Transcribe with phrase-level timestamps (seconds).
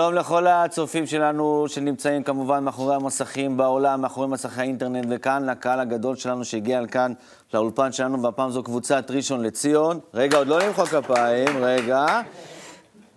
[0.00, 6.16] שלום לכל הצופים שלנו שנמצאים כמובן מאחורי המסכים בעולם, מאחורי מסכי האינטרנט וכאן, לקהל הגדול
[6.16, 7.12] שלנו שהגיע לכאן,
[7.54, 10.00] לאולפן שלנו, והפעם זו קבוצת ראשון לציון.
[10.14, 12.20] רגע, עוד לא למחוא כפיים, רגע.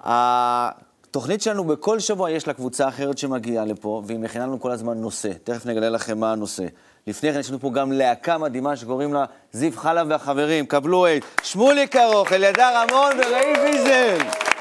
[0.03, 4.97] התוכנית שלנו בכל שבוע יש לה קבוצה אחרת שמגיעה לפה, והיא מכינה לנו כל הזמן
[4.97, 5.31] נושא.
[5.43, 6.65] תכף נגלה לכם מה הנושא.
[7.07, 10.65] לפני כן יש לנו פה גם להקה מדהימה שקוראים לה זיו חלב והחברים.
[10.65, 14.52] קבלו את שמולי קרוך, אלידר רמון וראי ויזל.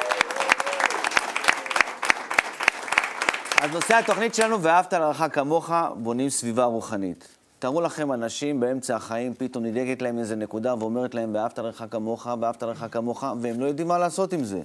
[3.62, 7.28] אז נושא התוכנית שלנו, ואהבת לרעך כמוך, בונים סביבה רוחנית.
[7.58, 12.26] תארו לכם אנשים באמצע החיים, פתאום נדלקת להם איזה נקודה ואומרת להם, ואהבת לרעך כמוך,
[12.40, 14.60] ואהבת לרעך כמוך, והם לא יודעים מה לעשות עם זה.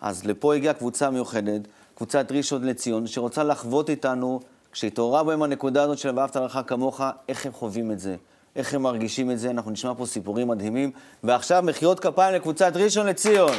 [0.00, 1.60] אז לפה הגיעה קבוצה מיוחדת,
[1.94, 4.40] קבוצת ראשון לציון, שרוצה לחוות איתנו,
[4.72, 8.16] כשהתעוררה בהם הנקודה הזאת של ואהבת לרעך כמוך, איך הם חווים את זה,
[8.56, 9.50] איך הם מרגישים את זה.
[9.50, 10.90] אנחנו נשמע פה סיפורים מדהימים.
[11.24, 13.52] ועכשיו מחיאות כפיים לקבוצת ראשון לציון.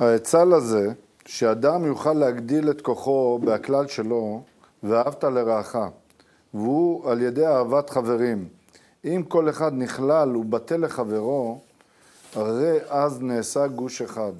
[0.00, 0.92] העצה לזה,
[1.26, 4.42] שאדם יוכל להגדיל את כוחו בהכלל שלו,
[4.82, 5.76] ואהבת לרעך,
[6.54, 8.48] והוא על ידי אהבת חברים.
[9.04, 11.60] אם כל אחד נכלל ובטל לחברו,
[12.34, 14.32] הרי אז נעשה גוש אחד,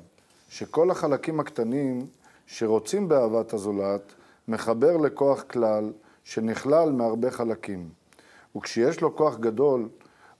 [0.48, 2.06] שכל החלקים הקטנים
[2.46, 4.12] שרוצים באהבת הזולת,
[4.48, 5.92] מחבר לכוח כלל
[6.24, 7.88] שנכלל מהרבה חלקים.
[8.56, 9.88] וכשיש לו כוח גדול,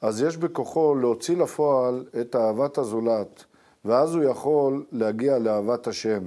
[0.03, 3.45] אז יש בכוחו להוציא לפועל את אהבת הזולת,
[3.85, 6.23] ואז הוא יכול להגיע לאהבת השם.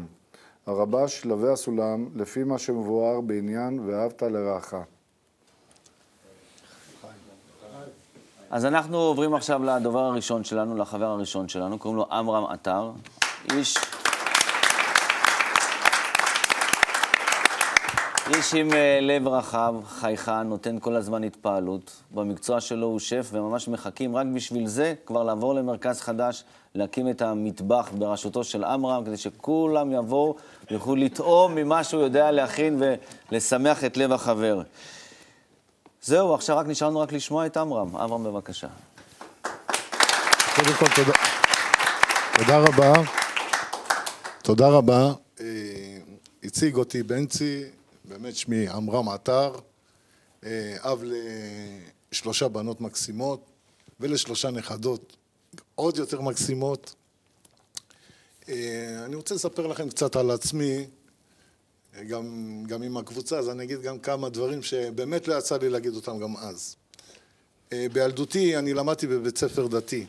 [0.66, 4.74] הרבש שלבי הסולם, לפי מה שמבואר בעניין ואהבת לרעך.
[8.50, 12.92] אז אנחנו עוברים עכשיו לדובר הראשון שלנו, לחבר הראשון שלנו, קוראים לו עמרם עטר.
[13.52, 13.78] איש...
[18.30, 22.04] איש עם אה, לב רחב, חייכן, נותן כל הזמן התפעלות.
[22.12, 26.44] במקצוע שלו הוא שף, וממש מחכים רק בשביל זה כבר לעבור למרכז חדש,
[26.76, 30.36] להקים את המטבח בראשותו של עמרם, כדי שכולם יבואו
[30.72, 32.82] ויוכלו לטעום ממה שהוא יודע להכין
[33.32, 34.62] ולשמח את לב החבר.
[36.02, 37.96] זהו, עכשיו רק נשארנו רק לשמוע את עמרם.
[37.96, 38.68] עמרם, בבקשה.
[40.56, 41.12] קודם כל, תודה,
[42.38, 42.94] תודה רבה.
[44.44, 45.14] תודה רבה.
[45.40, 45.46] אה,
[46.44, 47.64] הציג אותי בנצי,
[48.06, 49.52] באמת שמי עמרם עטר,
[50.46, 51.04] אה, אב
[52.12, 53.46] לשלושה בנות מקסימות
[54.00, 55.16] ולשלושה נכדות
[55.76, 56.96] עוד יותר מקסימות.
[58.50, 60.86] אה, אני רוצה לספר לכם קצת על עצמי,
[62.08, 65.96] גם, גם עם הקבוצה, אז אני אגיד גם כמה דברים שבאמת לא יצא לי להגיד
[65.96, 66.76] אותם גם אז.
[67.74, 70.06] אה, בילדותי אני למדתי בבית ספר דתי,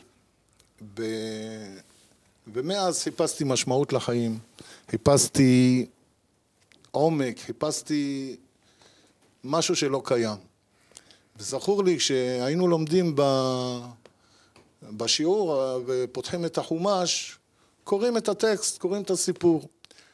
[0.93, 1.01] ב...
[2.53, 4.39] ומאז חיפשתי משמעות לחיים,
[4.89, 5.85] חיפשתי
[6.91, 8.35] עומק, חיפשתי
[9.43, 10.37] משהו שלא קיים.
[11.37, 13.21] וזכור לי כשהיינו לומדים ב...
[14.91, 17.37] בשיעור ופותחים את החומש,
[17.83, 19.69] קוראים את הטקסט, קוראים את הסיפור.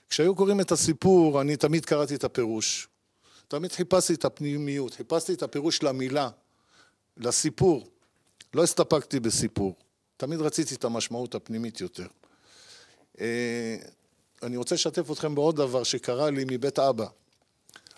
[0.10, 2.88] כשהיו קוראים את הסיפור, אני תמיד קראתי את הפירוש.
[3.48, 6.30] תמיד חיפשתי את הפנימיות, חיפשתי את הפירוש למילה,
[7.18, 7.88] לסיפור.
[8.54, 9.76] לא הסתפקתי בסיפור.
[10.18, 12.08] תמיד רציתי את המשמעות הפנימית יותר.
[13.20, 13.76] אה,
[14.44, 17.06] אני רוצה לשתף אתכם בעוד דבר שקרה לי מבית אבא.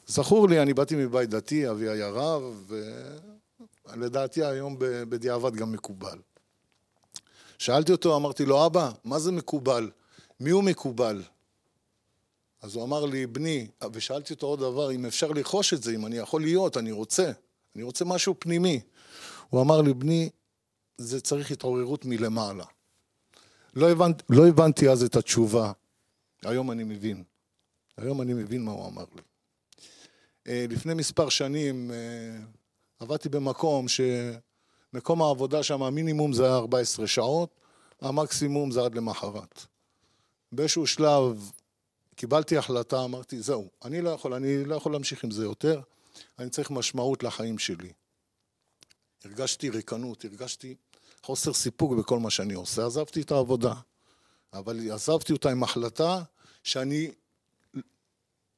[0.07, 2.71] זכור לי, אני באתי מבית דתי, אבי היה רב,
[3.87, 6.17] ולדעתי היום בדיעבד גם מקובל.
[7.63, 9.91] שאלתי אותו, אמרתי לו, אבא, מה זה מקובל?
[10.39, 11.23] מי הוא מקובל?
[12.61, 16.05] אז הוא אמר לי, בני, ושאלתי אותו עוד דבר, אם אפשר לרכוש את זה, אם
[16.05, 17.31] אני יכול להיות, אני רוצה,
[17.75, 18.81] אני רוצה משהו פנימי.
[19.49, 20.29] הוא אמר לי, בני,
[20.97, 22.65] זה צריך התעוררות מלמעלה.
[23.75, 24.11] לא הבנ...
[24.29, 25.71] לא הבנתי אז את התשובה,
[26.43, 27.23] היום אני מבין.
[27.97, 29.21] היום אני מבין מה הוא אמר לי.
[30.47, 32.39] אה, לפני מספר שנים אה,
[32.99, 33.87] עבדתי במקום
[34.93, 37.49] שמקום העבודה שם המינימום זה היה 14 שעות,
[38.01, 39.65] המקסימום זה עד למחרת.
[40.51, 41.51] באיזשהו שלב
[42.15, 45.81] קיבלתי החלטה, אמרתי, זהו, אני לא יכול, אני לא יכול להמשיך עם זה יותר,
[46.39, 47.91] אני צריך משמעות לחיים שלי.
[49.25, 50.75] הרגשתי ריקנות, הרגשתי
[51.23, 53.73] חוסר סיפוק בכל מה שאני עושה, עזבתי את העבודה.
[54.53, 56.23] אבל עזבתי אותה עם החלטה
[56.63, 57.11] שאני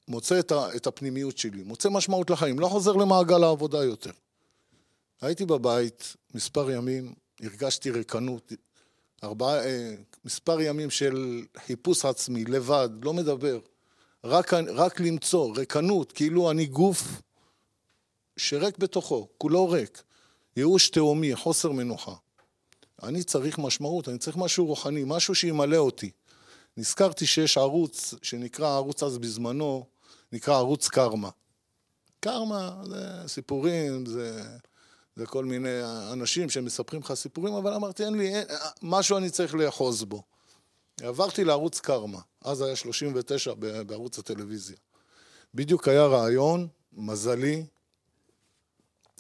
[0.08, 0.40] מוצא
[0.76, 4.12] את הפנימיות שלי, מוצא משמעות לחיים, לא חוזר למעגל העבודה יותר.
[5.22, 8.54] הייתי בבית מספר ימים, הרגשתי ריקנות,
[9.24, 9.96] ארבעה, אה,
[10.26, 13.60] מספר ימים של חיפוש עצמי, לבד, לא מדבר.
[14.24, 17.22] רק, רק למצוא, ריקנות, כאילו אני גוף
[18.38, 20.04] שריק בתוכו, כולו ריק.
[20.58, 22.16] ייאוש תהומי, חוסר מנוחה.
[23.04, 26.12] אני צריך משמעות, אני צריך משהו רוחני, משהו שימלא אותי.
[26.78, 29.86] נזכרתי שיש ערוץ שנקרא, ערוץ אז בזמנו,
[30.32, 31.30] נקרא ערוץ קרמה.
[32.20, 34.44] קרמה זה סיפורים, זה,
[35.16, 35.70] זה כל מיני
[36.12, 38.48] אנשים שמספרים לך סיפורים, אבל אמרתי, אין לי, אין,
[38.82, 40.24] משהו אני צריך לאחוז בו.
[41.02, 43.54] עברתי לערוץ קרמה, אז היה 39
[43.88, 44.78] בערוץ הטלוויזיה.
[45.54, 47.66] בדיוק היה רעיון, מזלי,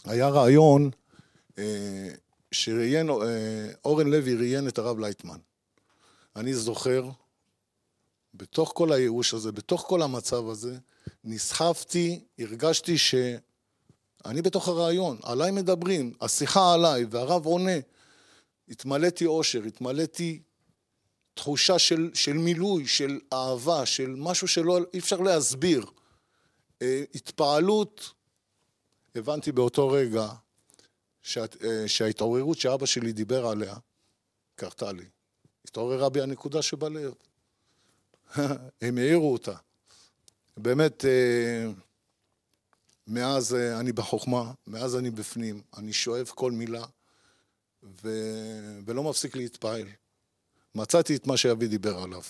[0.05, 0.89] היה רעיון
[1.57, 2.09] אה,
[2.51, 3.15] שראיין, אה,
[3.85, 5.37] אורן לוי ראיין את הרב לייטמן.
[6.35, 7.09] אני זוכר,
[8.33, 10.77] בתוך כל הייאוש הזה, בתוך כל המצב הזה,
[11.23, 12.97] נסחפתי, הרגשתי
[14.25, 17.79] שאני בתוך הרעיון, עליי מדברים, השיחה עליי, והרב עונה.
[18.69, 20.41] התמלאתי אושר, התמלאתי
[21.33, 25.85] תחושה של, של מילוי, של אהבה, של משהו שלא אי אפשר להסביר.
[26.81, 28.13] אה, התפעלות,
[29.15, 30.27] הבנתי באותו רגע
[31.21, 33.75] שה, אה, שההתעוררות שאבא שלי דיבר עליה,
[34.55, 35.05] קרתה לי.
[35.65, 37.13] התעוררה בי הנקודה שבלב.
[38.81, 39.55] הם העירו אותה.
[40.57, 41.71] באמת, אה,
[43.07, 46.85] מאז אני בחוכמה, מאז אני בפנים, אני שואב כל מילה
[48.03, 48.09] ו...
[48.85, 49.87] ולא מפסיק להתפעל.
[50.75, 52.21] מצאתי את מה שאבי דיבר עליו.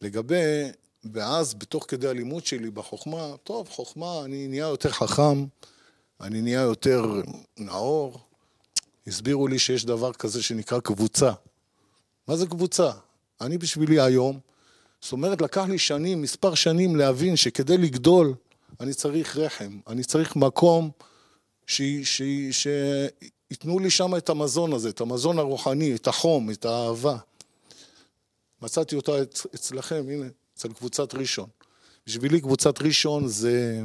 [0.00, 0.70] לגבי,
[1.12, 5.44] ואז בתוך כדי הלימוד שלי בחוכמה, טוב, חוכמה, אני נהיה יותר חכם,
[6.20, 7.04] אני נהיה יותר
[7.58, 8.20] נאור.
[9.06, 11.32] הסבירו לי שיש דבר כזה שנקרא קבוצה.
[12.28, 12.90] מה זה קבוצה?
[13.40, 14.40] אני בשבילי היום,
[15.00, 18.34] זאת אומרת, לקח לי שנים, מספר שנים להבין שכדי לגדול,
[18.80, 20.90] אני צריך רחם, אני צריך מקום
[21.66, 23.08] שייתנו
[23.80, 27.16] לי שם את המזון הזה, את המזון הרוחני, את החום, את האהבה.
[28.62, 29.12] מצאתי אותה
[29.54, 30.26] אצלכם, הנה,
[30.56, 31.48] אצל קבוצת ראשון.
[32.06, 33.82] בשבילי קבוצת ראשון זה,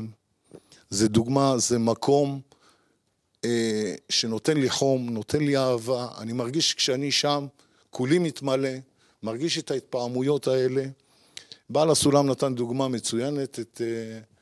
[0.89, 2.41] זה דוגמה, זה מקום
[3.45, 6.07] אה, שנותן לי חום, נותן לי אהבה.
[6.17, 7.47] אני מרגיש כשאני שם,
[7.89, 8.69] כולי מתמלא,
[9.23, 10.85] מרגיש את ההתפעמויות האלה.
[11.69, 14.36] בעל הסולם נתן דוגמה מצוינת, את, אה, את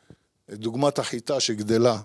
[0.50, 2.02] דוגמת החיטה שגדלה.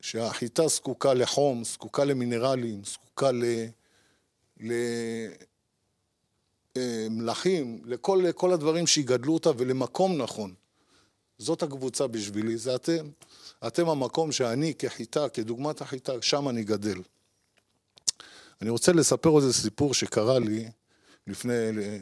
[0.00, 3.44] שהחיטה זקוקה לחום, זקוקה למינרלים, זקוקה ל...
[4.60, 4.72] ל
[6.76, 7.06] אה,
[7.86, 10.54] לכל, לכל הדברים שיגדלו אותה ולמקום נכון.
[11.38, 13.08] זאת הקבוצה בשבילי, זה אתם.
[13.66, 16.98] אתם המקום שאני כחיטה, כדוגמת החיטה, שם אני גדל.
[18.62, 20.68] אני רוצה לספר איזה סיפור שקרה לי
[21.26, 21.52] לפני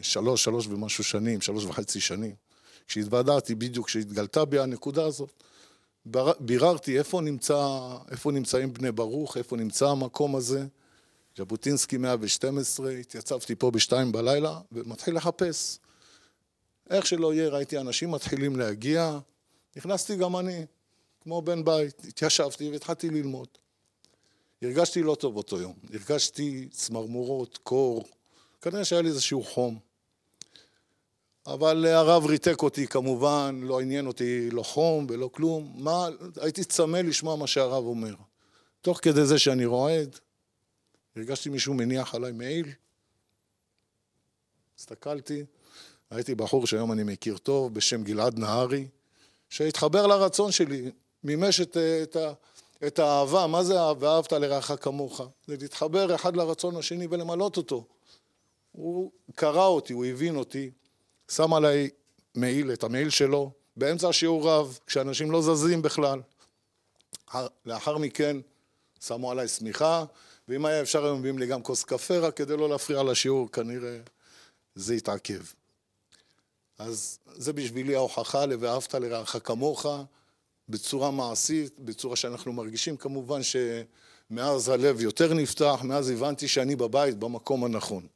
[0.02, 2.34] שלוש, שלוש ומשהו שנים, שלוש וחצי שנים.
[2.88, 5.42] כשהתוודעתי בדיוק, כשהתגלתה בי הנקודה הזאת,
[6.40, 7.78] ביררתי איפה, נמצא,
[8.10, 10.66] איפה נמצאים בני ברוך, איפה נמצא המקום הזה.
[11.36, 15.78] ז'בוטינסקי 112, התייצבתי פה בשתיים בלילה ומתחיל לחפש.
[16.90, 19.18] איך שלא יהיה, ראיתי אנשים מתחילים להגיע,
[19.76, 20.66] נכנסתי גם אני,
[21.20, 23.48] כמו בן בית, התיישבתי והתחלתי ללמוד.
[24.62, 28.04] הרגשתי לא טוב אותו יום, הרגשתי צמרמורות, קור,
[28.62, 29.87] כנראה שהיה לי איזשהו חום.
[31.52, 36.08] אבל הרב ריתק אותי כמובן, לא עניין אותי לא חום ולא כלום, מה,
[36.40, 38.14] הייתי צמא לשמוע מה שהרב אומר.
[38.80, 40.18] תוך כדי זה שאני רועד,
[41.16, 42.66] הרגשתי מישהו מניח עליי מעיל,
[44.78, 45.44] הסתכלתי,
[46.12, 48.88] ראיתי בחור שהיום אני מכיר טוב, בשם גלעד נהרי,
[49.48, 50.90] שהתחבר לרצון שלי,
[51.24, 52.16] מימש את, את,
[52.86, 55.20] את האהבה, מה זה ואהבת לרעך כמוך?
[55.46, 57.84] זה להתחבר אחד לרצון השני ולמלות אותו.
[58.72, 60.70] הוא קרא אותי, הוא הבין אותי,
[61.30, 61.90] שם עליי
[62.34, 66.20] מעיל, את המעיל שלו, באמצע השיעור רב, כשאנשים לא זזים בכלל.
[67.66, 68.36] לאחר מכן
[69.00, 70.04] שמו עליי שמיכה,
[70.48, 73.98] ואם היה אפשר היום מביאים לי גם כוס קפה, רק כדי לא להפריע לשיעור, כנראה
[74.74, 75.40] זה יתעכב.
[76.78, 79.86] אז זה בשבילי ההוכחה ל"ואהבת לרעך כמוך",
[80.68, 87.64] בצורה מעשית, בצורה שאנחנו מרגישים כמובן שמאז הלב יותר נפתח, מאז הבנתי שאני בבית, במקום
[87.64, 88.06] הנכון.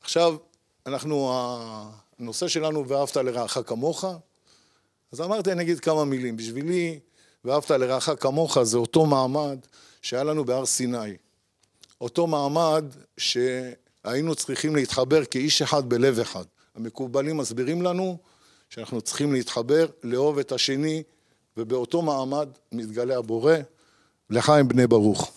[0.00, 0.36] עכשיו,
[0.90, 1.32] אנחנו,
[2.18, 4.04] הנושא שלנו "ואהבת לרעך כמוך",
[5.12, 6.36] אז אמרתי, אני אגיד כמה מילים.
[6.36, 6.98] בשבילי,
[7.44, 9.58] "ואהבת לרעך כמוך" זה אותו מעמד
[10.02, 11.16] שהיה לנו בהר סיני.
[12.00, 12.84] אותו מעמד
[13.16, 16.44] שהיינו צריכים להתחבר כאיש אחד בלב אחד.
[16.74, 18.16] המקובלים מסבירים לנו
[18.70, 21.02] שאנחנו צריכים להתחבר, לאהוב את השני,
[21.56, 23.54] ובאותו מעמד מתגלה הבורא.
[24.30, 25.32] לחיים בני ברוך.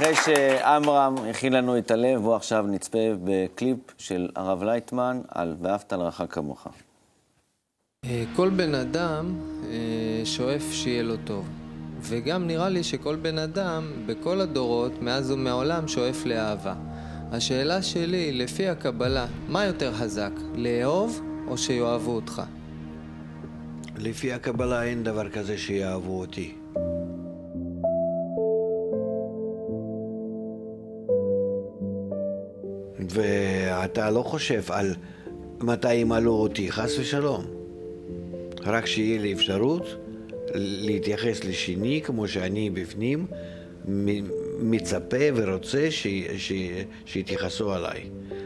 [0.00, 5.92] אחרי שעמרם הכין לנו את הלב, בואו עכשיו נצפה בקליפ של הרב לייטמן על ואהבת
[5.92, 6.66] לרעך כמוך.
[8.04, 11.48] אה, כל בן אדם אה, שואף שיהיה לו טוב.
[12.00, 16.74] וגם נראה לי שכל בן אדם, בכל הדורות, מאז ומעולם, שואף לאהבה.
[17.32, 22.42] השאלה שלי, לפי הקבלה, מה יותר חזק, לאהוב או שיאהבו אותך?
[23.96, 26.59] לפי הקבלה אין דבר כזה שיאהבו אותי.
[33.12, 34.94] ואתה לא חושב על
[35.60, 37.44] מתי ימלאו אותי, חס ושלום.
[38.64, 39.96] רק שיהיה לי אפשרות
[40.54, 43.26] להתייחס לשני כמו שאני בפנים,
[44.58, 46.52] מצפה ורוצה ש, ש,
[47.06, 48.00] שיתייחסו עליי.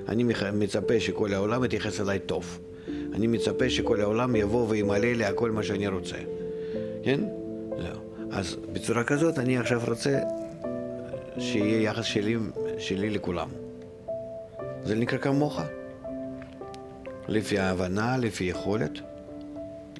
[0.08, 2.58] אני מצפה שכל העולם יתייחס אליי טוב.
[3.14, 6.16] אני מצפה שכל העולם יבוא וימלא לי הכל מה שאני רוצה.
[7.02, 7.20] כן?
[7.70, 8.00] זהו.
[8.30, 10.18] אז בצורה כזאת אני עכשיו רוצה
[11.38, 12.36] שיהיה יחס שלי,
[12.78, 13.63] שלי לכולם.
[14.84, 15.60] זה נקרא כמוך.
[17.28, 18.98] לפי ההבנה, לפי יכולת,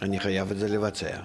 [0.03, 1.17] אני חייב את זה לבצע.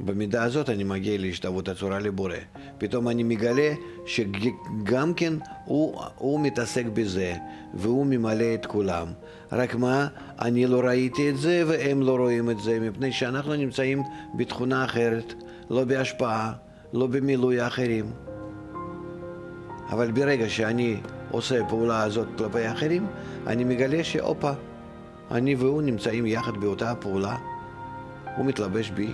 [0.00, 2.34] במידה הזאת אני מגיע להשתוות הצורה לבורא.
[2.78, 3.72] פתאום אני מגלה
[4.06, 5.32] שגם כן
[5.64, 7.34] הוא, הוא מתעסק בזה,
[7.74, 9.06] והוא ממלא את כולם.
[9.52, 10.08] רק מה,
[10.40, 14.02] אני לא ראיתי את זה והם לא רואים את זה, מפני שאנחנו נמצאים
[14.34, 15.34] בתכונה אחרת,
[15.70, 16.52] לא בהשפעה,
[16.92, 18.04] לא במילוי האחרים.
[19.90, 20.96] אבל ברגע שאני
[21.32, 23.06] עושה פעולה הזאת כלפי האחרים,
[23.46, 24.52] אני מגלה שהופה,
[25.30, 27.36] אני והוא נמצאים יחד באותה פעולה,
[28.36, 29.12] הוא מתלבש בי.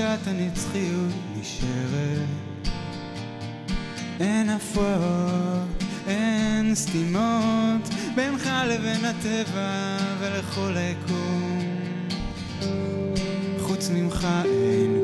[0.00, 2.49] תחושת הנצחיות נשארת.
[4.20, 11.60] אין הפרעות, אין סתימות, בינך לבין הטבע ולכל היקום.
[13.58, 14.99] חוץ ממך אין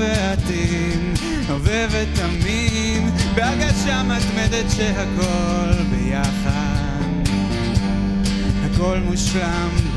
[0.00, 3.02] ועתיד, הווה ותמיד
[3.34, 7.00] בהגשה מתמדת שהכל ביחד.
[8.64, 9.89] הכל מושלם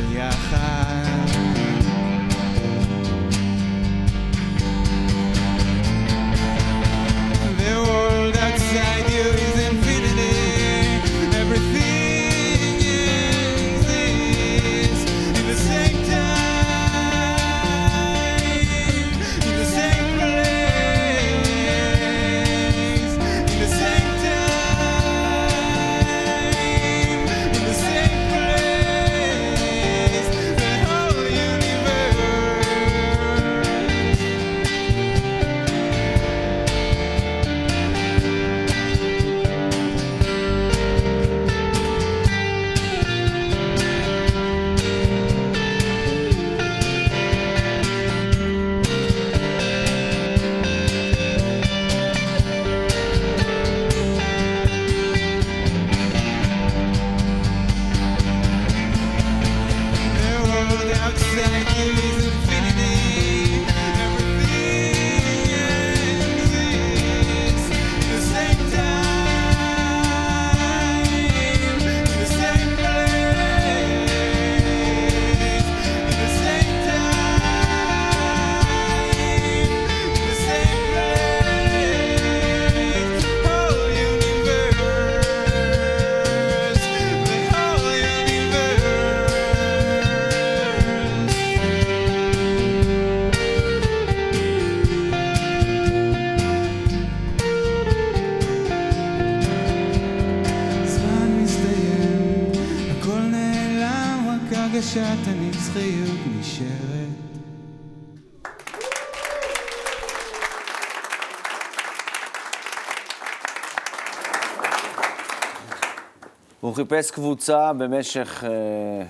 [116.74, 119.06] הוא חיפש קבוצה במשך אה,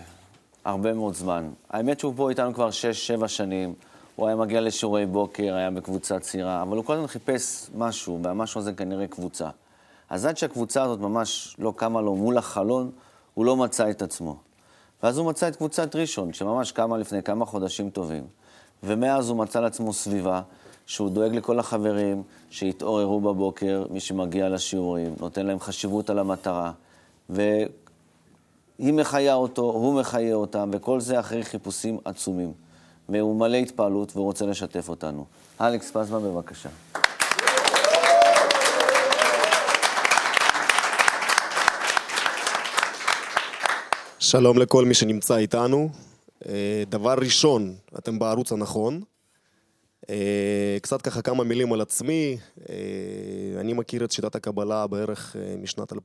[0.66, 1.50] הרבה מאוד זמן.
[1.70, 2.70] האמת שהוא פה איתנו כבר
[3.24, 3.74] 6-7 שנים.
[4.16, 8.60] הוא היה מגיע לשיעורי בוקר, היה בקבוצה צעירה, אבל הוא כל הזמן חיפש משהו, והמשהו
[8.60, 9.50] הזה כנראה קבוצה.
[10.10, 12.92] אז עד שהקבוצה הזאת ממש לא קמה לו מול החלון,
[13.34, 14.36] הוא לא מצא את עצמו.
[15.04, 18.24] ואז הוא מצא את קבוצת ראשון, שממש קמה לפני כמה חודשים טובים.
[18.84, 20.42] ומאז הוא מצא לעצמו סביבה
[20.86, 26.72] שהוא דואג לכל החברים שיתעוררו בבוקר, מי שמגיע לשיעורים, נותן להם חשיבות על המטרה.
[27.30, 27.68] והיא
[28.80, 32.54] מחיה אותו, הוא מחיה אותם, וכל זה אחרי חיפושים עצומים.
[33.10, 35.26] והוא מלא התפעלות ורוצה לשתף אותנו.
[35.62, 36.70] אלכס פזמן, בבקשה.
[44.20, 45.90] שלום לכל מי שנמצא איתנו.
[46.48, 49.02] אה, דבר ראשון, אתם בערוץ הנכון.
[50.10, 52.38] אה, קצת ככה כמה מילים על עצמי.
[52.70, 55.96] אה, אני מכיר את שיטת הקבלה בערך משנת 2004-2005.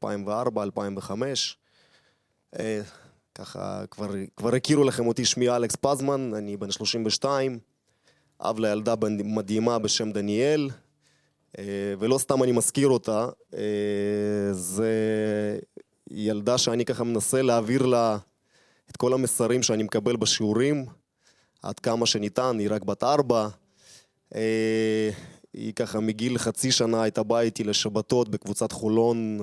[3.35, 7.59] ככה כבר, כבר הכירו לכם אותי, שמי אלכס פזמן, אני בן 32,
[8.41, 10.71] אב לילדה מדהימה בשם דניאל,
[11.99, 13.29] ולא סתם אני מזכיר אותה,
[14.53, 14.93] זה
[16.11, 18.19] ילדה שאני ככה מנסה להעביר לה
[18.91, 20.87] את כל המסרים שאני מקבל בשיעורים,
[21.63, 23.49] עד כמה שניתן, היא רק בת ארבע.
[24.35, 25.11] אה,
[25.53, 29.41] היא ככה מגיל חצי שנה הייתה באה איתי לשבתות בקבוצת חולון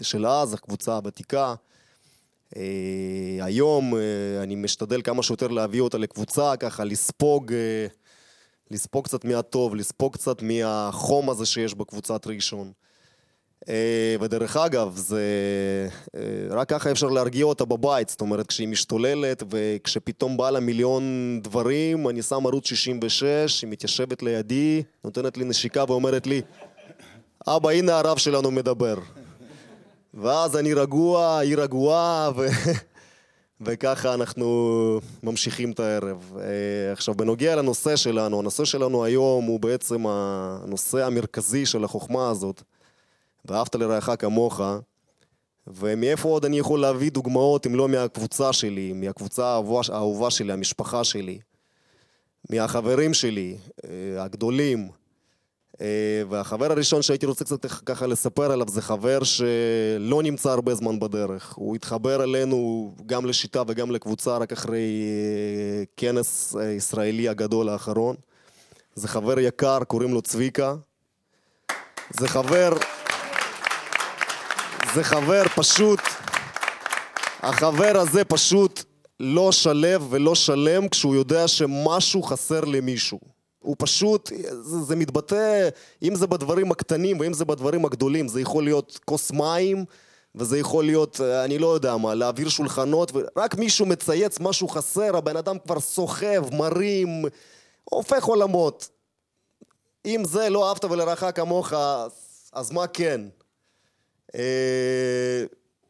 [0.00, 1.54] של אז, הקבוצה הוותיקה.
[2.56, 7.52] אה, היום אה, אני משתדל כמה שיותר להביא אותה לקבוצה, ככה לספוג,
[8.70, 12.72] לספוג קצת מהטוב, לספוג קצת מהחום הזה שיש בקבוצת ראשון.
[13.68, 15.22] אה, ודרך אגב, זה...
[16.16, 21.02] אה, רק ככה אפשר להרגיע אותה בבית, זאת אומרת, כשהיא משתוללת וכשפתאום בא לה מיליון
[21.42, 26.42] דברים, אני שם ערוץ 66, היא מתיישבת לידי, נותנת לי נשיקה ואומרת לי,
[27.46, 28.98] אבא, הנה הרב שלנו מדבר.
[30.14, 32.46] ואז אני רגוע, היא רגועה, ו...
[33.60, 36.32] וככה אנחנו ממשיכים את הערב.
[36.38, 42.62] אה, עכשיו, בנוגע לנושא שלנו, הנושא שלנו היום הוא בעצם הנושא המרכזי של החוכמה הזאת.
[43.50, 44.60] ואהבת לרעך כמוך,
[45.66, 49.60] ומאיפה עוד אני יכול להביא דוגמאות אם לא מהקבוצה שלי, מהקבוצה
[49.92, 51.38] האהובה שלי, המשפחה שלי,
[52.50, 54.88] מהחברים שלי, אה, הגדולים.
[55.80, 60.98] אה, והחבר הראשון שהייתי רוצה קצת ככה לספר עליו זה חבר שלא נמצא הרבה זמן
[61.00, 61.52] בדרך.
[61.52, 68.16] הוא התחבר אלינו גם לשיטה וגם לקבוצה רק אחרי אה, כנס ישראלי הגדול האחרון.
[68.94, 70.74] זה חבר יקר, קוראים לו צביקה.
[72.10, 72.72] זה חבר...
[74.96, 76.00] זה חבר פשוט,
[77.40, 78.82] החבר הזה פשוט
[79.20, 83.20] לא שלב ולא שלם כשהוא יודע שמשהו חסר למישהו.
[83.58, 85.68] הוא פשוט, זה, זה מתבטא,
[86.02, 89.84] אם זה בדברים הקטנים ואם זה בדברים הגדולים, זה יכול להיות כוס מים
[90.34, 95.36] וזה יכול להיות, אני לא יודע מה, להעביר שולחנות, ורק מישהו מצייץ משהו חסר, הבן
[95.36, 97.24] אדם כבר סוחב, מרים,
[97.84, 98.88] הופך עולמות.
[100.06, 101.72] אם זה לא אהבת ולרעך כמוך,
[102.52, 103.20] אז מה כן?
[104.34, 105.44] אה,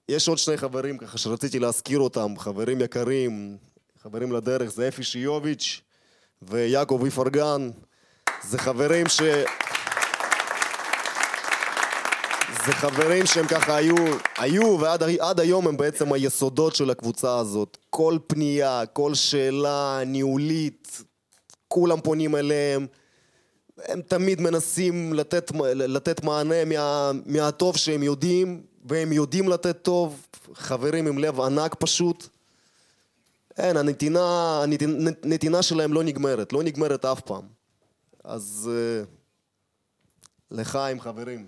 [0.09, 3.57] יש עוד שני חברים ככה שרציתי להזכיר אותם, חברים יקרים,
[4.03, 5.81] חברים לדרך, זה אפי שיוביץ'
[6.42, 7.70] ויעקב איפרגן,
[8.42, 9.22] זה חברים ש...
[12.66, 13.94] זה חברים שהם ככה היו,
[14.38, 17.77] היו ועד היום הם בעצם היסודות של הקבוצה הזאת.
[17.90, 21.03] כל פנייה, כל שאלה ניהולית,
[21.68, 22.87] כולם פונים אליהם.
[23.85, 31.07] הם תמיד מנסים לתת, לתת מענה מה, מהטוב שהם יודעים, והם יודעים לתת טוב, חברים
[31.07, 32.29] עם לב ענק פשוט.
[33.59, 34.61] אין, הנתינה,
[35.23, 37.43] הנתינה שלהם לא נגמרת, לא נגמרת אף פעם.
[38.25, 39.05] אז אה,
[40.51, 41.47] לחיים חברים.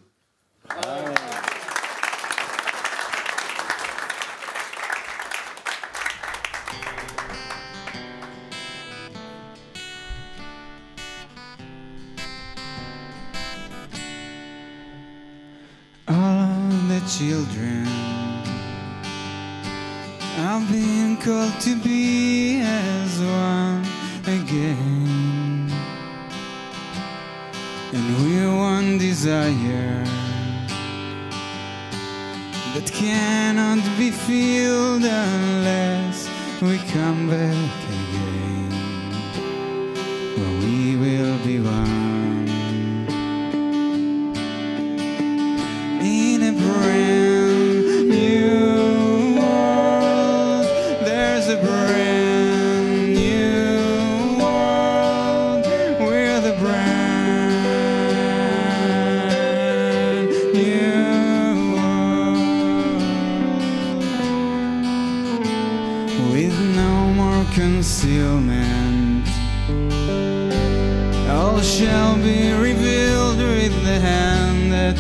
[17.09, 17.87] Children.
[20.37, 23.83] I've been called to be as one
[24.27, 25.71] again.
[27.95, 30.05] And we're one desire
[32.75, 36.29] that cannot be filled unless
[36.61, 37.88] we come back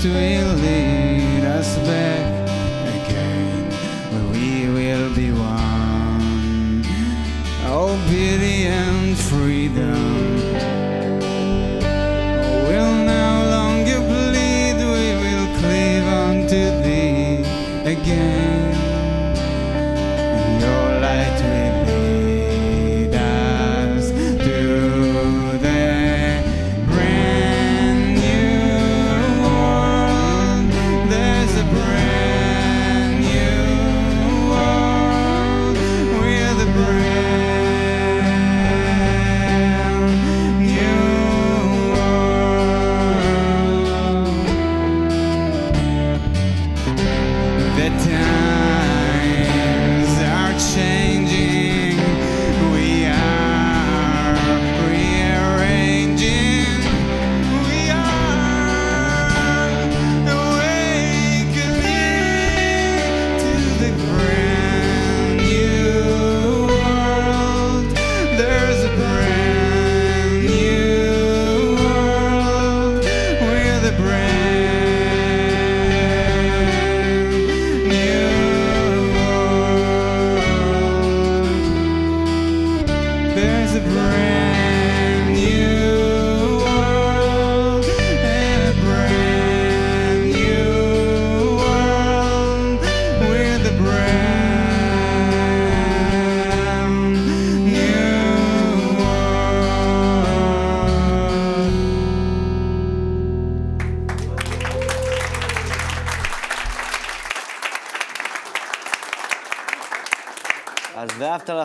[0.02, 0.47] to him.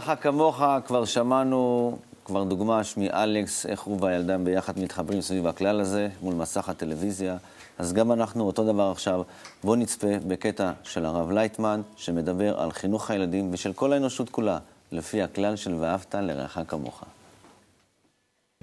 [0.03, 6.09] לך כמוך, כבר שמענו, כבר דוגמה מאלכס, איך הוא והילדה ביחד מתחברים סביב הכלל הזה,
[6.21, 7.37] מול מסך הטלוויזיה.
[7.77, 9.21] אז גם אנחנו אותו דבר עכשיו.
[9.63, 14.59] בואו נצפה בקטע של הרב לייטמן, שמדבר על חינוך הילדים ושל כל האנושות כולה,
[14.91, 17.03] לפי הכלל של ואהבת לרעך כמוך.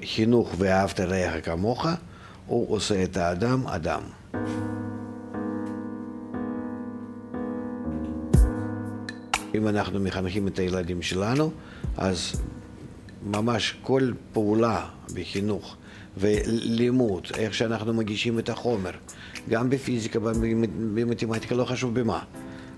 [0.05, 1.87] חינוך ואהבת לרעך כמוך,
[2.47, 4.03] הוא עושה את האדם אדם.
[9.55, 11.51] אם אנחנו מחנכים את הילדים שלנו,
[11.97, 12.43] אז
[13.27, 15.77] ממש כל פעולה בחינוך
[16.17, 18.91] ולימוד, איך שאנחנו מגישים את החומר,
[19.49, 20.19] גם בפיזיקה,
[20.95, 22.23] במתמטיקה, לא חשוב במה.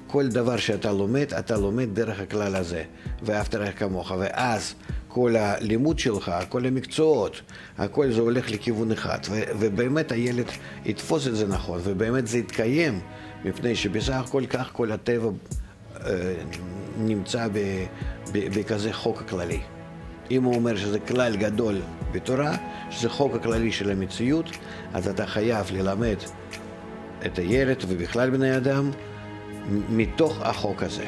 [0.07, 2.85] כל דבר שאתה לומד, אתה לומד דרך הכלל הזה,
[3.23, 4.75] ואהבת לך כמוך, ואז
[5.09, 7.41] כל הלימוד שלך, כל המקצועות,
[7.79, 10.47] הכל זה הולך לכיוון אחד, ו- ובאמת הילד
[10.85, 13.01] יתפוס את זה נכון, ובאמת זה יתקיים,
[13.45, 15.31] מפני שבסך הכל כך כל הטבע
[16.07, 16.35] אה,
[16.99, 17.49] נמצא
[18.33, 19.61] בכזה חוק כללי.
[20.31, 21.81] אם הוא אומר שזה כלל גדול
[22.13, 22.57] בתורה,
[22.91, 24.47] שזה חוק הכללי של המציאות,
[24.95, 26.17] אז אתה חייב ללמד
[27.27, 28.91] את הילד ובכלל בני אדם
[29.91, 31.05] מתוך החוק הזה.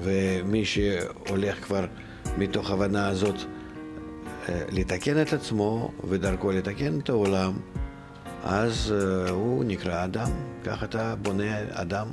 [0.00, 1.86] ומי שהולך כבר
[2.38, 3.34] מתוך הבנה הזאת
[4.48, 7.52] אה, לתקן את עצמו ודרכו לתקן את העולם,
[8.48, 10.30] אז uh, הוא נקרא אדם,
[10.64, 12.08] כך אתה בונה אדם,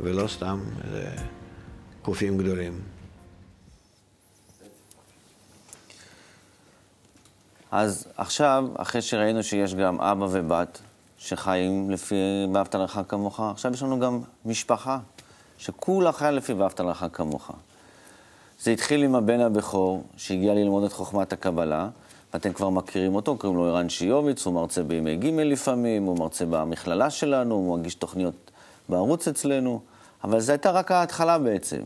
[0.00, 0.84] ולא סתם uh,
[2.02, 2.80] קופים גדולים.
[7.70, 10.80] אז עכשיו, אחרי שראינו שיש גם אבא ובת
[11.18, 12.14] שחיים לפי
[12.54, 14.98] ואהבת לך כמוך, עכשיו יש לנו גם משפחה
[15.58, 17.50] שכולה חיה לפי ואהבת לך כמוך.
[18.60, 21.88] זה התחיל עם הבן הבכור שהגיע ללמוד את חוכמת הקבלה,
[22.34, 26.44] ואתם כבר מכירים אותו, קוראים לו ערן שיוביץ, הוא מרצה בימי ג' לפעמים, הוא מרצה
[26.50, 28.50] במכללה שלנו, הוא מגיש תוכניות
[28.88, 29.80] בערוץ אצלנו,
[30.24, 31.80] אבל זו הייתה רק ההתחלה בעצם.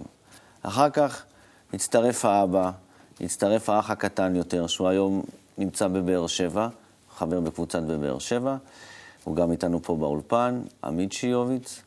[0.62, 1.22] אחר כך
[1.74, 2.70] הצטרף האבא,
[3.20, 5.22] הצטרף האח הקטן יותר, שהוא היום
[5.58, 6.68] נמצא בבאר שבע,
[7.16, 8.56] חבר בקבוצת בבאר שבע,
[9.24, 11.82] הוא גם איתנו פה באולפן, עמית שיוביץ,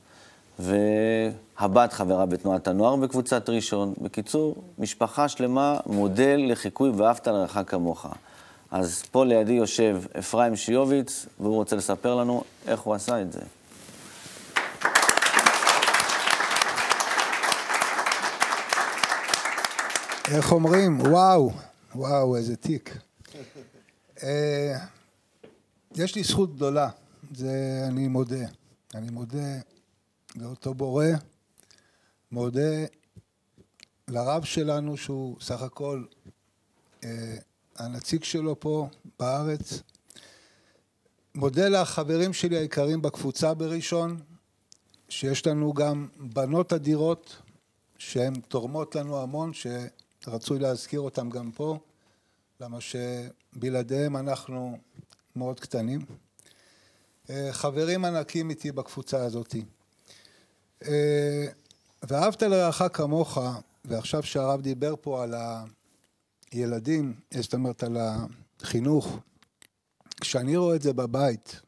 [0.59, 3.93] והבת חברה בתנועת הנוער בקבוצת ראשון.
[4.01, 8.05] בקיצור, משפחה שלמה, מודל לחיקוי ואהבת לרעך כמוך.
[8.75, 13.41] אז פה לידי יושב אפרים שיוביץ, והוא רוצה לספר לנו איך הוא עשה את זה.
[20.35, 21.01] איך אומרים?
[21.01, 21.51] וואו,
[21.95, 22.97] וואו, איזה תיק.
[24.23, 24.77] אה,
[25.95, 26.89] יש לי זכות גדולה,
[27.35, 28.45] זה אני מודה.
[28.95, 29.59] אני מודה
[30.35, 31.05] לאותו בורא,
[32.31, 32.85] מודה
[34.07, 36.03] לרב שלנו שהוא סך הכל
[37.03, 37.37] אה,
[37.75, 38.87] הנציג שלו פה
[39.19, 39.81] בארץ.
[41.35, 44.19] מודה לחברים שלי היקרים בקבוצה בראשון,
[45.09, 47.35] שיש לנו גם בנות אדירות
[47.97, 51.77] שהן תורמות לנו המון, שרצוי להזכיר אותן גם פה,
[52.61, 54.77] למה שבלעדיהם אנחנו
[55.35, 56.05] מאוד קטנים.
[57.29, 59.55] אה, חברים ענקים איתי בקבוצה הזאת.
[60.87, 61.45] אה,
[62.03, 63.37] ואהבת לרעך כמוך,
[63.85, 65.63] ועכשיו שהרב דיבר פה על ה...
[66.53, 67.97] ילדים, זאת אומרת על
[68.59, 69.19] החינוך,
[70.21, 71.61] כשאני רואה את זה בבית,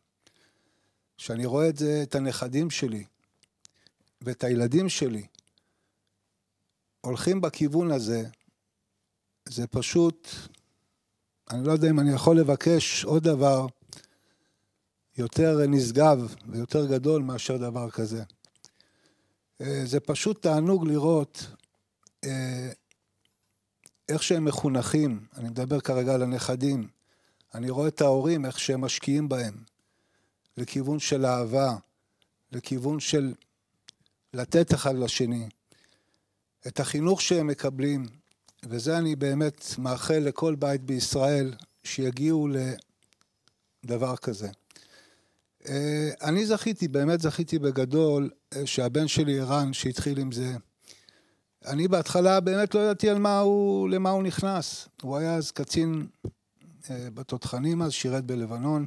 [1.17, 3.05] כשאני רואה את זה, את הנכדים שלי
[4.21, 5.25] ואת הילדים שלי,
[7.01, 8.23] הולכים בכיוון הזה,
[9.45, 10.27] זה פשוט,
[11.51, 13.67] אני לא יודע אם אני יכול לבקש עוד דבר
[15.17, 18.23] יותר נשגב ויותר גדול מאשר דבר כזה.
[19.61, 21.47] אה, זה פשוט תענוג לראות
[22.23, 22.69] אה,
[24.09, 26.87] איך שהם מחונכים, אני מדבר כרגע על הנכדים,
[27.55, 29.63] אני רואה את ההורים, איך שהם משקיעים בהם,
[30.57, 31.75] לכיוון של אהבה,
[32.51, 33.33] לכיוון של
[34.33, 35.49] לתת אחד לשני,
[36.67, 38.05] את החינוך שהם מקבלים,
[38.63, 42.47] וזה אני באמת מאחל לכל בית בישראל, שיגיעו
[43.83, 44.49] לדבר כזה.
[45.67, 50.55] אה, אני זכיתי, באמת זכיתי בגדול, אה, שהבן שלי ערן, שהתחיל עם זה,
[51.65, 54.87] אני בהתחלה באמת לא ידעתי על מה הוא, למה הוא נכנס.
[55.01, 56.07] הוא היה אז קצין
[56.89, 58.85] אה, בתותחנים אז, שירת בלבנון.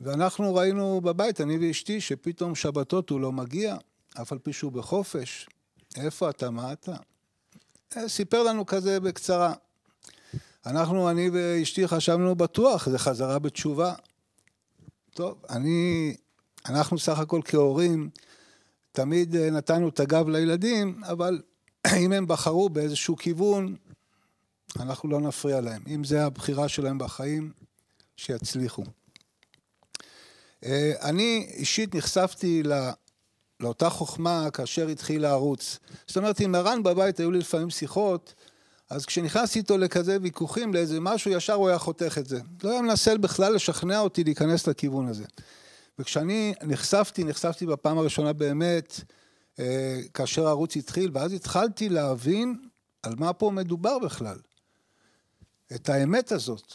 [0.00, 3.76] ואנחנו ראינו בבית, אני ואשתי, שפתאום שבתות הוא לא מגיע,
[4.22, 5.48] אף על פי שהוא בחופש.
[5.96, 6.50] איפה אתה?
[6.50, 6.96] מה אתה?
[7.96, 9.54] אה, סיפר לנו כזה בקצרה.
[10.66, 13.94] אנחנו, אני ואשתי חשבנו בטוח, זה חזרה בתשובה.
[15.14, 16.14] טוב, אני,
[16.66, 18.10] אנחנו סך הכל כהורים,
[18.92, 21.42] תמיד אה, נתנו את הגב לילדים, אבל
[22.04, 23.76] אם הם בחרו באיזשהו כיוון,
[24.80, 25.82] אנחנו לא נפריע להם.
[25.88, 27.52] אם זה הבחירה שלהם בחיים,
[28.16, 28.82] שיצליחו.
[30.64, 32.90] אה, אני אישית נחשפתי ל...
[33.60, 35.78] לאותה חוכמה כאשר התחיל הערוץ.
[36.06, 38.34] זאת אומרת, עם ערן בבית היו לי לפעמים שיחות,
[38.90, 42.40] אז כשנכנסתי איתו לכזה ויכוחים, לאיזה משהו, ישר הוא היה חותך את זה.
[42.64, 45.24] לא היה מנסה בכלל לשכנע אותי להיכנס לכיוון הזה.
[46.00, 49.00] וכשאני נחשפתי, נחשפתי בפעם הראשונה באמת,
[49.58, 52.56] אה, כאשר הערוץ התחיל, ואז התחלתי להבין
[53.02, 54.36] על מה פה מדובר בכלל.
[55.74, 56.74] את האמת הזאת.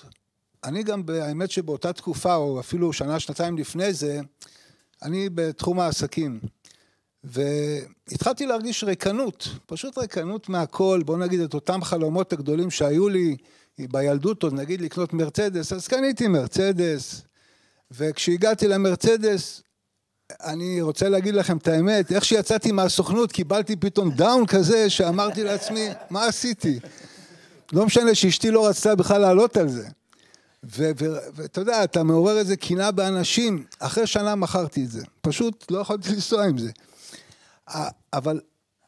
[0.64, 4.22] אני גם, האמת שבאותה תקופה, או אפילו שנה, שנתיים לפני זה,
[5.04, 6.40] אני בתחום העסקים.
[7.24, 13.38] והתחלתי להרגיש ריקנות, פשוט ריקנות מהכל, בוא נגיד את אותם חלומות הגדולים שהיו לי
[13.80, 17.22] בילדות, עוד נגיד לקנות מרצדס, אז קניתי מרצדס,
[17.98, 19.62] וכשהגעתי למרצדס,
[20.44, 25.90] אני רוצה להגיד לכם את האמת, איך שיצאתי מהסוכנות קיבלתי פתאום דאון כזה שאמרתי לעצמי,
[26.10, 26.80] מה עשיתי?
[27.74, 29.88] לא משנה שאשתי לא רצתה בכלל לעלות על זה.
[30.64, 35.04] ואתה יודע, אתה מעורר איזה קינה באנשים, אחרי שנה מכרתי את זה.
[35.22, 36.72] פשוט לא יכולתי לנסוע עם זה.
[38.14, 38.40] אבל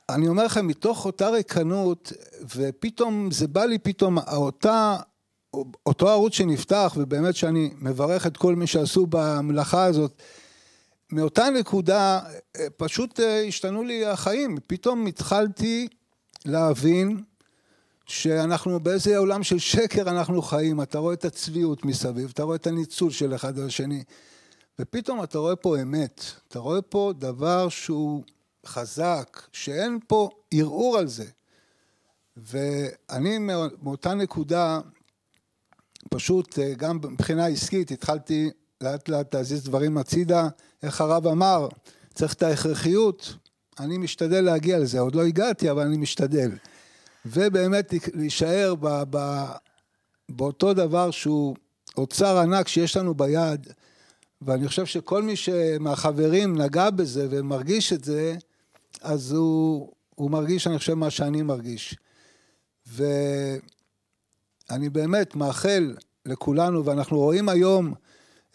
[0.09, 2.11] אני אומר לכם, מתוך אותה ריקנות,
[2.55, 4.97] ופתאום, זה בא לי פתאום, אותה,
[5.85, 10.21] אותו ערוץ שנפתח, ובאמת שאני מברך את כל מי שעשו במלאכה הזאת,
[11.11, 12.19] מאותה נקודה
[12.77, 14.57] פשוט השתנו לי החיים.
[14.67, 15.87] פתאום התחלתי
[16.45, 17.23] להבין
[18.05, 22.67] שאנחנו באיזה עולם של שקר אנחנו חיים, אתה רואה את הצביעות מסביב, אתה רואה את
[22.67, 24.03] הניצול של אחד על השני,
[24.79, 28.23] ופתאום אתה רואה פה אמת, אתה רואה פה דבר שהוא
[28.65, 31.25] חזק, שאין פה ערעור על זה.
[32.37, 33.37] ואני
[33.81, 34.79] מאותה נקודה,
[36.09, 38.49] פשוט גם מבחינה עסקית התחלתי
[38.81, 40.47] לאט לאט להזיז דברים הצידה,
[40.83, 41.67] איך הרב אמר,
[42.13, 43.33] צריך את ההכרחיות,
[43.79, 46.51] אני משתדל להגיע לזה, עוד לא הגעתי אבל אני משתדל.
[47.25, 49.45] ובאמת להישאר ב, ב,
[50.29, 51.55] באותו דבר שהוא
[51.97, 53.67] אוצר ענק שיש לנו ביד,
[54.41, 55.33] ואני חושב שכל מי
[55.79, 58.35] מהחברים נגע בזה ומרגיש את זה,
[59.01, 61.95] אז הוא, הוא מרגיש, אני חושב, מה שאני מרגיש.
[64.69, 67.93] ואני באמת מאחל לכולנו, ואנחנו רואים היום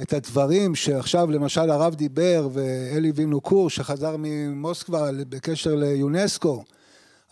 [0.02, 6.64] את הדברים שעכשיו למשל הרב דיבר ואלי וינוקור שחזר ממוסקבה בקשר ליונסקו,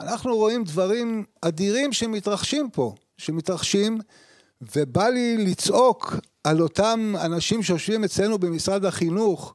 [0.00, 4.00] אנחנו רואים דברים אדירים שמתרחשים פה, שמתרחשים,
[4.76, 9.54] ובא לי לצעוק על אותם אנשים שיושבים אצלנו במשרד החינוך,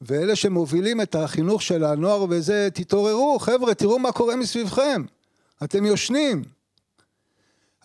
[0.00, 5.02] ואלה שמובילים את החינוך של הנוער וזה, תתעוררו, חבר'ה, תראו מה קורה מסביבכם,
[5.64, 6.55] אתם יושנים.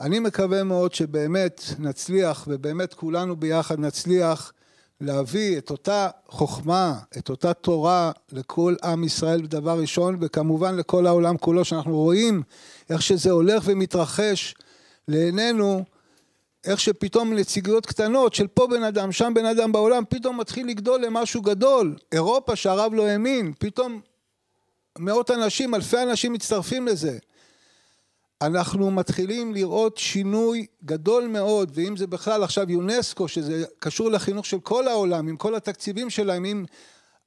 [0.01, 4.53] אני מקווה מאוד שבאמת נצליח, ובאמת כולנו ביחד נצליח
[5.01, 11.37] להביא את אותה חוכמה, את אותה תורה לכל עם ישראל דבר ראשון, וכמובן לכל העולם
[11.37, 12.43] כולו, שאנחנו רואים
[12.89, 14.55] איך שזה הולך ומתרחש
[15.07, 15.83] לעינינו,
[16.65, 21.01] איך שפתאום נציגויות קטנות של פה בן אדם, שם בן אדם בעולם, פתאום מתחיל לגדול
[21.01, 21.95] למשהו גדול.
[22.11, 24.01] אירופה שהרב לא האמין, פתאום
[24.99, 27.17] מאות אנשים, אלפי אנשים מצטרפים לזה.
[28.41, 34.59] אנחנו מתחילים לראות שינוי גדול מאוד, ואם זה בכלל עכשיו יונסקו, שזה קשור לחינוך של
[34.59, 36.65] כל העולם, עם כל התקציבים שלהם, אם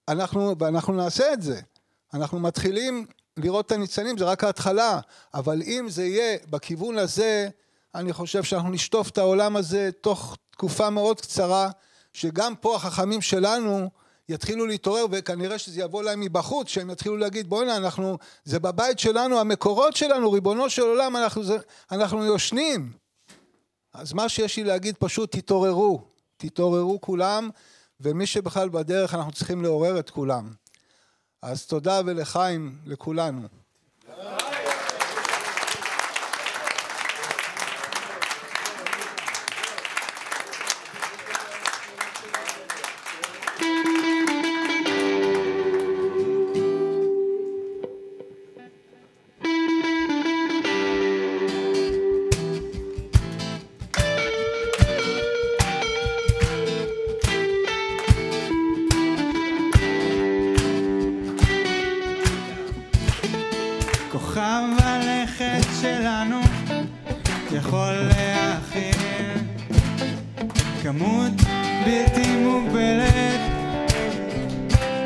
[0.09, 1.61] אנחנו, ואנחנו נעשה את זה.
[2.15, 5.01] אנחנו מתחילים לראות את הניצנים, זה רק ההתחלה,
[5.35, 7.49] אבל אם זה יהיה בכיוון הזה,
[7.95, 11.71] אני חושב שאנחנו נשטוף את העולם הזה תוך תקופה מאוד קצרה,
[12.13, 13.91] שגם פה החכמים שלנו
[14.29, 19.41] יתחילו להתעורר וכנראה שזה יבוא להם מבחוץ, שהם יתחילו להגיד בואנה אנחנו, זה בבית שלנו,
[19.41, 21.57] המקורות שלנו, ריבונו של עולם, אנחנו, זה,
[21.93, 22.93] אנחנו יושנים.
[23.93, 26.03] אז מה שיש לי להגיד פשוט תתעוררו,
[26.37, 27.51] תתעוררו כולם,
[28.01, 30.53] ומי שבכלל בדרך אנחנו צריכים לעורר את כולם.
[31.43, 33.64] אז תודה ולחיים לכולנו.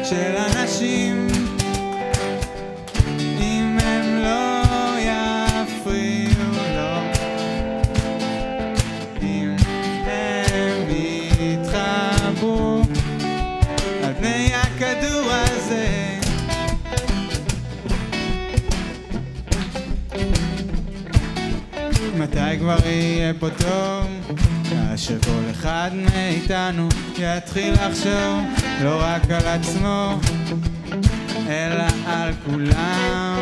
[0.08, 1.26] של אנשים.
[4.22, 4.58] לא
[22.18, 24.36] מתי כבר יהיה פה טוב?
[24.70, 28.67] כאשר כל אחד מאיתנו יתחיל לחשוב.
[28.82, 30.18] לא רק על עצמו,
[31.48, 33.38] אלא על כולם.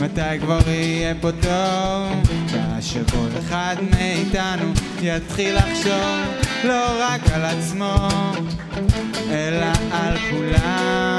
[0.00, 2.30] מתי כבר יהיה פה טוב?
[2.52, 4.72] כאשר כל אחד מאיתנו
[5.02, 6.18] יתחיל לחשוב
[6.64, 8.08] לא רק על עצמו,
[9.30, 11.17] אלא על כולם.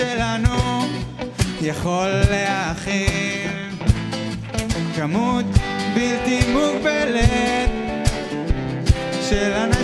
[0.00, 0.84] שלנו
[1.62, 3.50] יכול להכיל
[4.96, 5.44] כמות
[5.94, 7.70] בלתי מוגבלת
[9.28, 9.79] של אנשים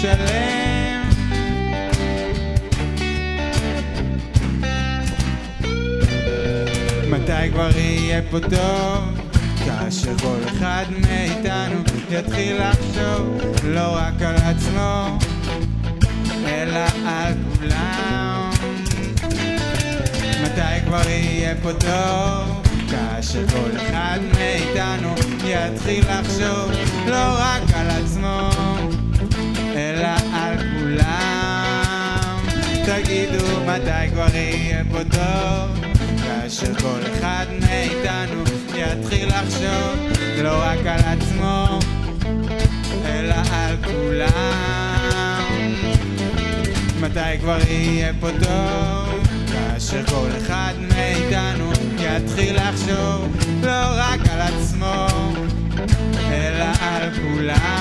[0.00, 1.08] שלם
[7.10, 9.20] מתי כבר יהיה פה טוב?
[9.64, 15.18] כאשר כל אחד מאיתנו יתחיל לחשוב לא רק על עצמו
[16.46, 18.50] אלא על כולם
[20.42, 22.62] מתי כבר יהיה פה טוב?
[22.90, 26.70] כאשר כל אחד מאיתנו יתחיל לחשוב
[27.06, 28.69] לא רק על עצמו
[32.86, 35.84] תגידו מתי כבר יהיה פה טוב
[36.22, 38.42] כאשר כל אחד מאיתנו
[38.74, 39.96] יתחיל לחשוב
[40.42, 41.78] לא רק על עצמו
[43.04, 45.74] אלא על כולם.
[47.00, 55.06] מתי כבר יהיה פה טוב כאשר כל אחד מאיתנו יתחיל לחשוב לא רק על עצמו
[56.30, 57.79] אלא על כולם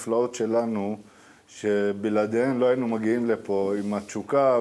[0.00, 0.96] הנפלאות שלנו,
[1.48, 4.58] שבלעדיהן לא היינו מגיעים לפה, עם התשוקה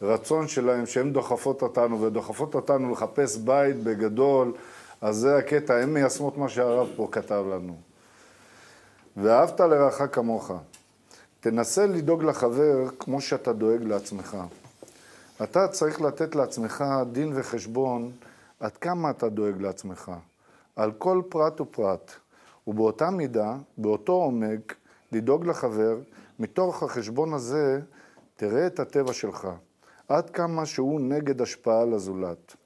[0.00, 4.52] והרצון שלהם, שהן דוחפות אותנו ודוחפות אותנו לחפש בית בגדול,
[5.00, 7.76] אז זה הקטע, הן מיישמות מה שהרב פה כתב לנו.
[9.16, 10.52] ואהבת לרעך כמוך.
[11.40, 14.36] תנסה לדאוג לחבר כמו שאתה דואג לעצמך.
[15.42, 18.10] אתה צריך לתת לעצמך דין וחשבון
[18.60, 20.12] עד כמה אתה דואג לעצמך.
[20.76, 22.12] על כל פרט ופרט,
[22.68, 24.74] ובאותה מידה, באותו עומק,
[25.12, 25.98] לדאוג לחבר,
[26.38, 27.80] מתוך החשבון הזה
[28.36, 29.48] תראה את הטבע שלך,
[30.08, 32.56] עד כמה שהוא נגד השפעה לזולת,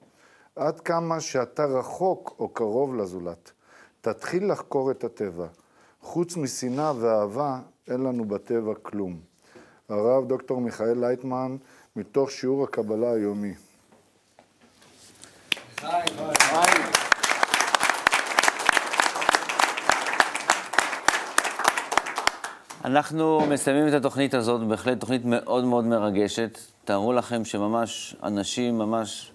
[0.57, 3.53] עד כמה שאתה רחוק או קרוב לזולת.
[4.01, 5.47] תתחיל לחקור את הטבע.
[6.01, 9.21] חוץ משנאה ואהבה, אין לנו בטבע כלום.
[9.89, 11.57] הרב דוקטור מיכאל לייטמן,
[11.97, 13.55] מתוך שיעור הקבלה היומי.
[22.85, 26.59] אנחנו מסיימים את התוכנית הזאת, בהחלט תוכנית מאוד מאוד מרגשת.
[26.85, 29.33] תארו לכם שממש אנשים, ממש,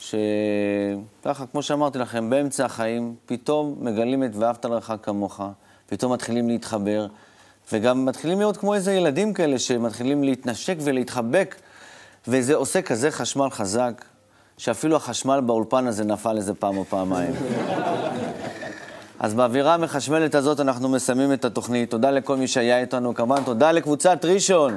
[0.00, 5.40] שככה, כמו שאמרתי לכם, באמצע החיים, פתאום מגלים את ואהבת לרעך כמוך,
[5.86, 7.06] פתאום מתחילים להתחבר,
[7.72, 11.56] וגם מתחילים להיות כמו איזה ילדים כאלה, שמתחילים להתנשק ולהתחבק,
[12.28, 14.04] וזה עושה כזה חשמל חזק,
[14.58, 17.32] שאפילו החשמל באולפן הזה נפל איזה פעם או פעמיים.
[19.20, 21.90] אז באווירה המחשמלת הזאת אנחנו מסיימים את התוכנית.
[21.90, 24.74] תודה לכל מי שהיה איתנו, כמובן תודה לקבוצת ראשון.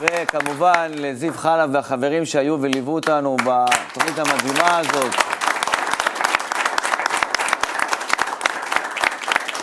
[0.00, 5.29] וכמובן לזיו חלב והחברים שהיו וליוו אותנו בתוכנית המדהימה הזאת.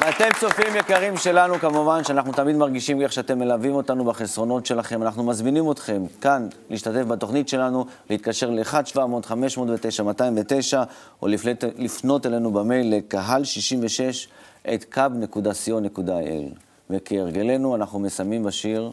[0.08, 5.04] ואתם צופים יקרים שלנו, כמובן שאנחנו תמיד מרגישים איך שאתם מלווים אותנו בחסרונות שלכם.
[5.04, 10.78] אנחנו מזמינים אתכם כאן להשתתף בתוכנית שלנו, להתקשר ל-1-700-509-209,
[11.22, 14.28] או לפנות, לפנות אלינו במייל לקהל 66
[14.74, 16.56] את kub.co.il.
[16.90, 18.92] וכהרגלנו, אנחנו מסיימים בשיר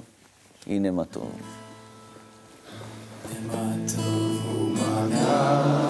[0.67, 1.33] הנה מה טוב.
[3.47, 5.84] מה טוב ומה נע